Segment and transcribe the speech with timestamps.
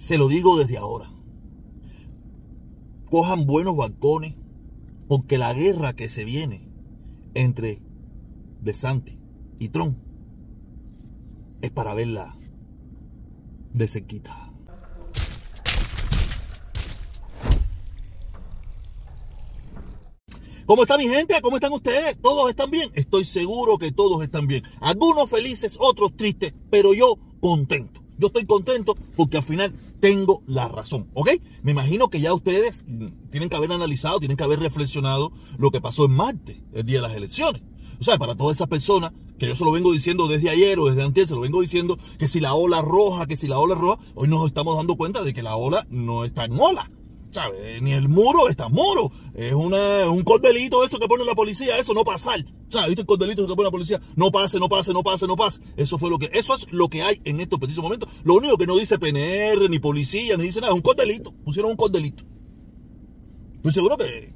[0.00, 1.12] Se lo digo desde ahora.
[3.10, 4.34] Cojan buenos balcones,
[5.08, 6.66] porque la guerra que se viene
[7.34, 7.82] entre
[8.62, 9.18] De Santi
[9.58, 9.98] y Trump
[11.60, 12.34] es para verla
[13.74, 14.50] de cerquita.
[20.64, 21.38] ¿Cómo está mi gente?
[21.42, 22.18] ¿Cómo están ustedes?
[22.22, 22.90] ¿Todos están bien?
[22.94, 24.62] Estoy seguro que todos están bien.
[24.80, 28.00] Algunos felices, otros tristes, pero yo contento.
[28.16, 31.30] Yo estoy contento porque al final tengo la razón, ¿ok?
[31.62, 32.84] Me imagino que ya ustedes
[33.30, 36.96] tienen que haber analizado, tienen que haber reflexionado lo que pasó en martes, el día
[36.96, 37.62] de las elecciones.
[38.00, 40.86] O sea, para todas esas personas que yo se lo vengo diciendo desde ayer o
[40.86, 43.74] desde antes, se lo vengo diciendo que si la ola roja, que si la ola
[43.74, 46.90] roja, hoy nos estamos dando cuenta de que la ola no está en ola.
[47.80, 49.12] Ni el muro está muro.
[49.34, 52.44] Es una, un cordelito eso que pone la policía, eso no pasar.
[52.68, 52.88] ¿Sabes?
[52.88, 54.00] ¿Viste el cordelito que pone la policía?
[54.16, 55.60] No pase, no pase, no pase, no pase.
[55.76, 58.10] Eso fue lo que, eso es lo que hay en estos precisos momentos.
[58.24, 61.32] Lo único que no dice PNR, ni policía, ni dice nada, es un cordelito.
[61.44, 62.24] Pusieron un cordelito.
[63.56, 64.32] Estoy seguro que,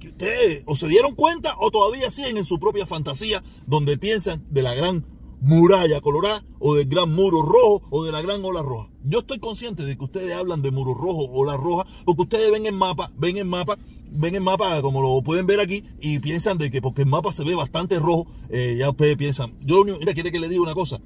[0.00, 4.44] que ustedes o se dieron cuenta o todavía siguen en su propia fantasía donde piensan
[4.50, 5.04] de la gran
[5.46, 8.90] muralla colorada o del gran muro rojo o de la gran ola roja.
[9.04, 12.66] Yo estoy consciente de que ustedes hablan de muro rojo, ola roja, porque ustedes ven
[12.66, 13.78] el mapa, ven el mapa,
[14.10, 17.32] ven el mapa como lo pueden ver aquí y piensan de que porque el mapa
[17.32, 19.56] se ve bastante rojo, eh, ya ustedes piensan.
[19.60, 21.00] Yo, mira, quiere que le diga una cosa.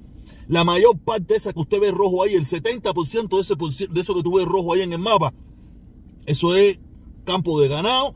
[0.48, 4.00] La mayor parte de esa que usted ve rojo ahí, el 70% de, ese, de
[4.00, 5.34] eso que tú ves rojo ahí en el mapa,
[6.24, 6.78] eso es
[7.24, 8.14] campo de ganado,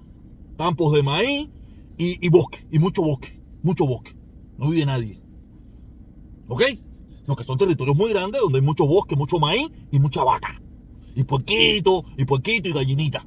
[0.56, 1.50] campos de maíz
[1.98, 4.16] y, y bosque, y mucho bosque, mucho bosque.
[4.56, 5.23] No vive nadie.
[6.48, 6.62] ¿Ok?
[7.26, 10.60] Lo que son territorios muy grandes donde hay mucho bosque, mucho maíz y mucha vaca.
[11.14, 13.26] Y puerquito, y puerquito y gallinita.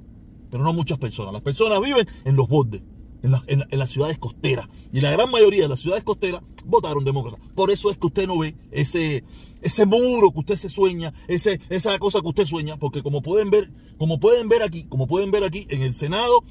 [0.52, 1.34] Pero no muchas personas.
[1.34, 2.82] Las personas viven en los bordes,
[3.24, 4.68] en, las ciudades costeras.
[4.94, 7.40] Y la gran mayoría de las ciudades costeras votaron demócratas.
[7.56, 9.24] Por eso es que usted no ve ese,
[9.62, 13.50] ese muro que usted se sueña, ese, esa cosa que usted sueña, porque como pueden
[13.50, 16.44] ver, como pueden ver aquí, como pueden ver aquí en el Senado,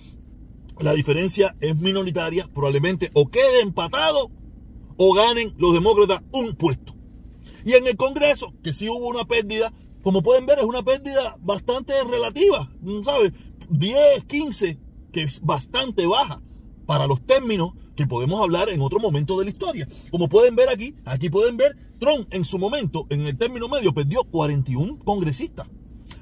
[0.81, 4.31] la diferencia es minoritaria, probablemente o quede empatado
[4.97, 6.95] o ganen los demócratas un puesto.
[7.65, 11.37] Y en el Congreso, que sí hubo una pérdida, como pueden ver, es una pérdida
[11.41, 12.71] bastante relativa,
[13.05, 13.33] ¿sabes?
[13.71, 14.79] 10, 15,
[15.13, 16.41] que es bastante baja
[16.87, 19.89] para los términos que podemos hablar en otro momento de la historia.
[20.11, 23.93] Como pueden ver aquí, aquí pueden ver, Trump en su momento, en el término medio,
[23.93, 25.69] perdió 41 congresistas.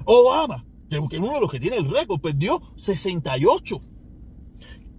[0.05, 3.81] Obama, que es uno de los que tiene el récord, perdió 68.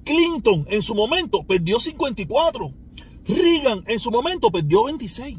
[0.04, 2.72] Clinton en su momento perdió 54.
[3.28, 5.36] Reagan en su momento perdió 26.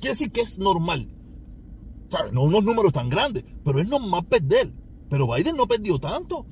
[0.00, 1.08] Quiere decir que es normal.
[2.32, 4.72] No unos números tan grandes, pero es normal perder.
[5.08, 6.46] Pero Biden no perdió tanto.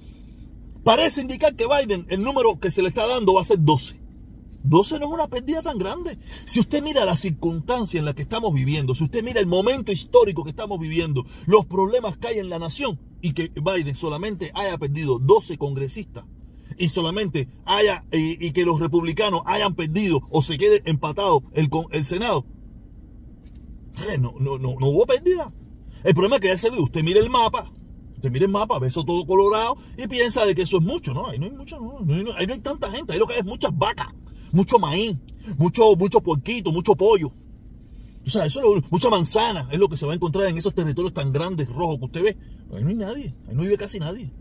[0.85, 4.01] Parece indicar que Biden, el número que se le está dando va a ser 12.
[4.63, 6.19] 12 no es una pérdida tan grande.
[6.47, 9.93] Si usted mira la circunstancia en la que estamos viviendo, si usted mira el momento
[9.93, 14.53] histórico que estamos viviendo, los problemas que hay en la nación y que Biden solamente
[14.55, 16.25] haya perdido 12 congresistas,
[16.81, 22.05] y solamente haya y, que los republicanos hayan perdido o se quede empatado el, el
[22.07, 22.47] Senado,
[24.19, 25.53] no, no, no, no hubo pérdida.
[26.03, 27.71] El problema es que ya se usted mire el mapa,
[28.15, 31.13] usted mire el mapa, ve eso todo colorado y piensa de que eso es mucho,
[31.13, 31.27] ¿no?
[31.27, 31.99] Ahí no hay mucho, no,
[32.35, 34.09] ahí no hay tanta gente, ahí lo que hay es muchas vacas,
[34.51, 35.19] mucho maíz,
[35.59, 37.31] mucho, mucho puerquito, mucho pollo.
[38.25, 40.75] O sea, eso es mucha manzana es lo que se va a encontrar en esos
[40.75, 42.39] territorios tan grandes, rojos que usted ve.
[42.75, 44.33] Ahí no hay nadie, ahí no vive casi nadie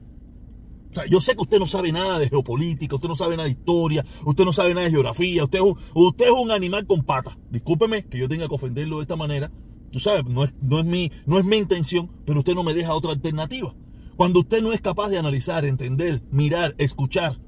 [1.10, 4.04] yo sé que usted no sabe nada de geopolítica, usted no sabe nada de historia,
[4.26, 7.38] usted no sabe nada de geografía, usted es un, usted es un animal con patas.
[7.50, 9.52] Discúlpeme que yo tenga que ofenderlo de esta manera.
[9.92, 12.74] Tú sabes, no es, no, es mi, no es mi intención, pero usted no me
[12.74, 13.76] deja otra alternativa.
[14.16, 17.40] Cuando usted no es capaz de analizar, entender, mirar, escuchar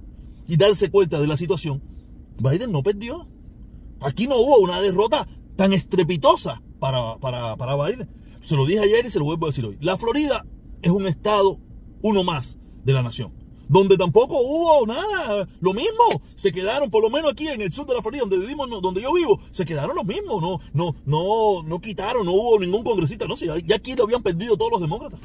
[0.47, 1.84] y darse cuenta de la situación,
[2.40, 3.28] Biden no perdió.
[4.00, 8.09] Aquí no hubo una derrota tan estrepitosa para, para, para Biden.
[8.41, 9.78] Se lo dije ayer y se lo vuelvo a decir hoy.
[9.81, 10.46] La Florida
[10.81, 11.59] es un estado,
[12.02, 13.31] uno más, de la nación.
[13.68, 17.86] Donde tampoco hubo nada, lo mismo, se quedaron, por lo menos aquí en el sur
[17.88, 21.64] de la Florida, donde vivimos, donde yo vivo, se quedaron los mismos, no, no, no,
[21.64, 24.81] no quitaron, no hubo ningún congresista, no sé, ya aquí lo habían perdido todos los
[24.81, 25.22] demócratas.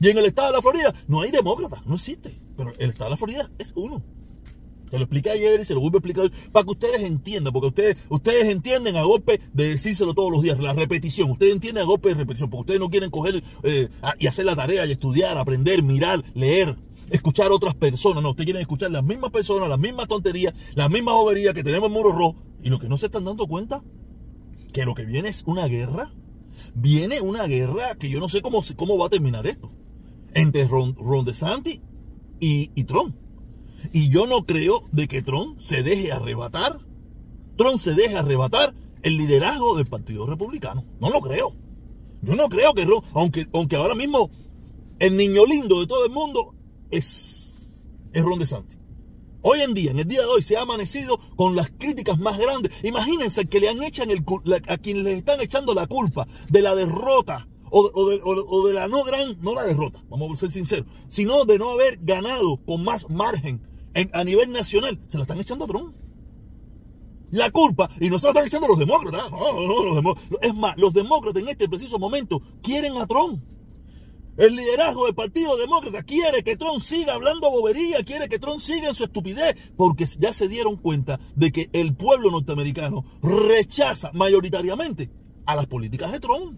[0.00, 3.06] Y en el estado de la Florida no hay demócratas, no existe, pero el estado
[3.06, 4.04] de la Florida es uno.
[4.90, 7.52] Se lo expliqué ayer y se lo vuelvo a explicar hoy para que ustedes entiendan,
[7.52, 11.30] porque ustedes, ustedes entienden a golpe de decírselo todos los días, la repetición.
[11.30, 13.88] Ustedes entienden a golpe de repetición, porque ustedes no quieren coger eh,
[14.18, 16.76] y hacer la tarea y estudiar, aprender, mirar, leer,
[17.10, 18.22] escuchar a otras personas.
[18.22, 21.88] No, ustedes quieren escuchar las mismas personas, las mismas tonterías, las mismas boberías que tenemos
[21.88, 22.36] en Muro Rojo.
[22.62, 23.82] Y lo que no se están dando cuenta,
[24.72, 26.12] que lo que viene es una guerra.
[26.74, 29.70] Viene una guerra que yo no sé cómo, cómo va a terminar esto.
[30.34, 31.80] Entre Ron, Ron DeSantis
[32.40, 33.14] y, y Trump.
[33.92, 36.78] Y yo no creo de que Trump se deje arrebatar,
[37.56, 40.84] Trump se deje arrebatar el liderazgo del Partido Republicano.
[41.00, 41.54] No lo creo.
[42.22, 44.30] Yo no creo que aunque, aunque ahora mismo
[44.98, 46.54] el niño lindo de todo el mundo
[46.90, 48.78] es, es Ron DeSantis.
[49.40, 52.38] Hoy en día, en el día de hoy, se ha amanecido con las críticas más
[52.38, 52.72] grandes.
[52.82, 54.24] Imagínense que le han el,
[54.68, 59.40] a quienes les están echando la culpa de la derrota o, de, la no gran,
[59.40, 63.60] no la derrota, vamos a ser sinceros, sino de no haber ganado con más margen
[64.12, 65.94] a nivel nacional, se la están echando a Trump.
[67.30, 70.38] La culpa, y no se la están echando los demócratas, no, no, los demócratas.
[70.40, 73.42] Es más, los demócratas en este preciso momento quieren a Trump.
[74.38, 78.86] El liderazgo del Partido Demócrata quiere que Trump siga hablando bobería, quiere que Trump siga
[78.86, 85.10] en su estupidez, porque ya se dieron cuenta de que el pueblo norteamericano rechaza mayoritariamente
[85.44, 86.56] a las políticas de Trump.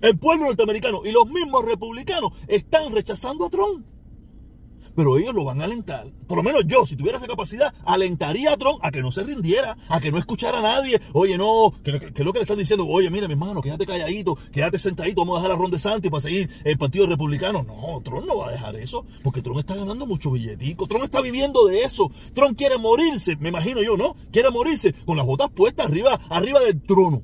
[0.00, 3.84] El pueblo norteamericano y los mismos republicanos están rechazando a Trump
[4.98, 6.08] pero ellos lo van a alentar.
[6.26, 9.22] Por lo menos yo, si tuviera esa capacidad, alentaría a Trump a que no se
[9.22, 11.00] rindiera, a que no escuchara a nadie.
[11.12, 14.36] Oye, no, que, es lo que le están diciendo, oye, mira, mi hermano, quédate calladito,
[14.50, 17.62] quédate sentadito, vamos a dejar a Ron DeSantis para seguir el Partido Republicano.
[17.62, 20.88] No, Trump no va a dejar eso, porque Trump está ganando mucho billetico.
[20.88, 22.10] Trump está viviendo de eso.
[22.34, 24.16] Trump quiere morirse, me imagino yo, ¿no?
[24.32, 27.22] Quiere morirse con las botas puestas arriba, arriba del trono.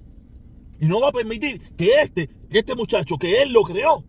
[0.85, 4.05] Y no va a permitir que este, que este muchacho, que él lo creó,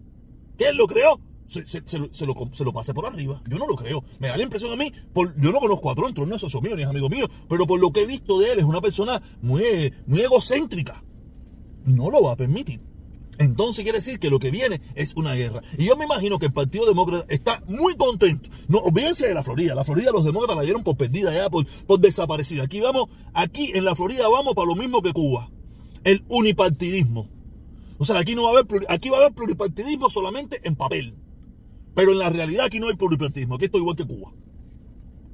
[0.57, 1.61] que él lo creó, se,
[2.65, 3.41] lo, pase por arriba.
[3.47, 4.03] Yo no lo creo.
[4.19, 4.91] Me da la impresión a mí,
[5.37, 7.65] yo no conozco a Trump, Trump no es socio mío ni es amigo mío, pero
[7.65, 9.63] por lo que he visto de él es una persona muy,
[10.17, 11.01] egocéntrica.
[11.85, 12.81] No lo va a permitir.
[13.37, 15.61] Entonces quiere decir que lo que viene es una guerra.
[15.77, 18.49] Y yo me imagino que el Partido Demócrata está muy contento.
[18.67, 19.75] No, olvídense de la Florida.
[19.75, 22.63] La Florida los demócratas la dieron por perdida ya, por, por desaparecida.
[22.63, 25.49] Aquí vamos, aquí en la Florida vamos para lo mismo que Cuba.
[26.05, 27.27] El unipartidismo.
[27.97, 31.15] O sea, aquí no va a haber, aquí va a haber pluripartidismo solamente en papel.
[31.95, 34.31] Pero en la realidad aquí no hay pluripartidismo, aquí esto es igual que Cuba.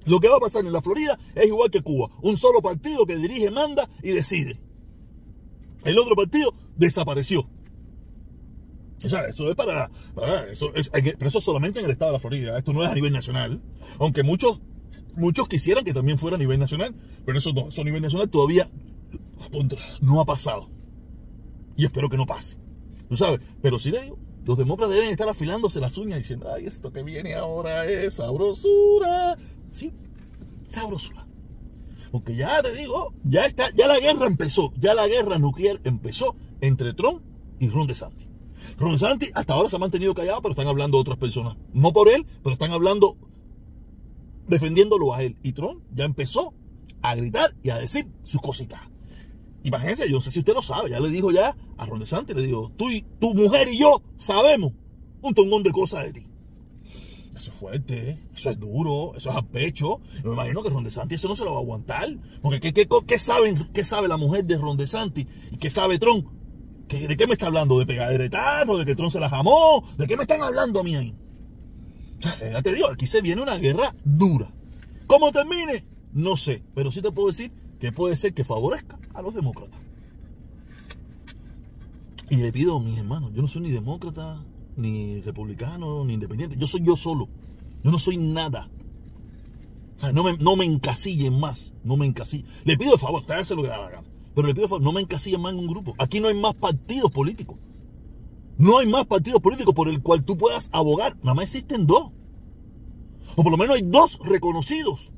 [0.06, 2.10] Lo que va a pasar en la Florida es igual que Cuba.
[2.22, 4.60] Un solo partido que dirige, manda y decide.
[5.84, 7.48] El otro partido desapareció.
[9.04, 9.90] O sea, eso es para...
[10.52, 12.58] eso es, pero eso solamente en el estado de la Florida.
[12.58, 13.62] Esto no es a nivel nacional.
[14.00, 14.62] Aunque muchos,
[15.16, 16.96] muchos quisieran que también fuera a nivel nacional.
[17.26, 18.70] Pero eso, no, eso a nivel nacional todavía
[20.02, 20.70] no ha pasado.
[21.76, 22.58] Y espero que no pase.
[23.10, 23.40] ¿Tú sabes?
[23.62, 24.14] Pero sí le
[24.46, 29.38] los demócratas deben estar afilándose las uñas diciendo, ay, esto que viene ahora es sabrosura.
[29.72, 29.94] Sí,
[30.68, 31.28] sabrosura.
[32.12, 36.36] Porque ya te digo, ya está, ya la guerra empezó, ya la guerra nuclear empezó
[36.60, 37.22] entre Trump
[37.60, 38.28] y Ron DeSantis.
[38.78, 41.56] Ron DeSantis hasta ahora se ha mantenido callado, pero están hablando otras personas.
[41.72, 43.18] No por él, pero están hablando,
[44.48, 45.38] defendiéndolo a él.
[45.44, 46.54] Y Trump ya empezó
[47.04, 48.91] a gritar y a decir sus cositas.
[49.64, 52.36] Imagínense, yo no sé si usted lo sabe, ya le dijo ya a Ron DeSantis,
[52.36, 54.74] le dijo, tú y tu mujer y yo sabemos
[55.22, 56.28] un tongón de cosas de ti.
[57.36, 60.00] Eso es fuerte, eso es duro, eso es a pecho.
[60.24, 62.08] Me imagino que Ron DeSantis eso no se lo va a aguantar.
[62.42, 65.28] Porque ¿qué, qué, qué saben, qué sabe la mujer de Ron DeSantis?
[65.52, 66.28] ¿Y qué sabe Trump?
[66.88, 67.80] ¿De qué me está hablando?
[67.80, 68.78] ¿De pegaderetazo?
[68.78, 69.84] ¿De que Trump se la jamó?
[69.98, 71.16] ¿De qué me están hablando a mí ahí?
[72.42, 74.54] Ya te digo, aquí se viene una guerra dura.
[75.08, 75.86] ¿Cómo termine?
[76.14, 79.80] No sé, pero sí te puedo decir que puede ser que favorezca a los demócratas.
[82.30, 84.46] Y le pido a mis hermanos, yo no soy ni demócrata,
[84.78, 87.28] ni republicano, ni independiente, yo soy yo solo.
[87.84, 88.70] Yo no soy nada.
[90.14, 92.46] no, me, no me encasillen más, no me encasillen.
[92.66, 94.04] Le pido el favor, usted hace lo que le haga,
[94.36, 95.96] pero le pido el favor, no me encasillen más en un grupo.
[95.98, 97.58] Aquí no hay más partidos políticos.
[98.60, 101.18] No hay más partidos políticos por el cual tú puedas abogar.
[101.24, 102.12] Nada más existen dos.
[103.36, 105.12] O por lo menos hay dos reconocidos.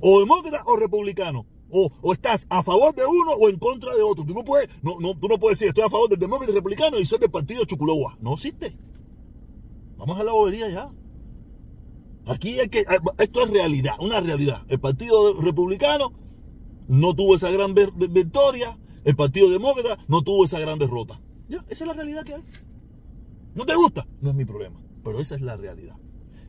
[0.00, 1.46] O demócrata o republicano.
[1.70, 4.24] O, estás a favor de uno o en contra de otro.
[4.24, 6.54] Tú no puedes, no, no, tú no puedes decir estoy a favor del demócrata y
[6.54, 8.16] republicano y soy del partido Chuculowa.
[8.20, 8.76] No existe.
[9.96, 10.90] Vamos a la bobería ya.
[12.26, 14.62] Aquí hay que, ah, esto es realidad, una realidad.
[14.68, 16.12] El partido republicano
[16.86, 21.20] no tuvo esa gran victoria, el partido demócrata no tuvo esa gran derrota.
[21.48, 22.42] Ya, esa es la realidad que hay.
[23.54, 24.06] ¿No te gusta?
[24.20, 25.96] No es mi problema, pero esa es la realidad.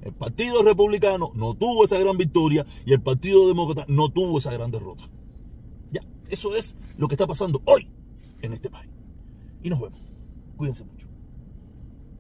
[0.02, 4.52] El Partido Republicano no tuvo esa gran victoria y el Partido Demócrata no tuvo esa
[4.54, 5.10] gran derrota.
[5.92, 7.88] Ya, eso es lo que está pasando hoy
[8.42, 8.90] en este país.
[9.62, 10.00] Y nos vemos.
[10.56, 11.09] Cuídense mucho.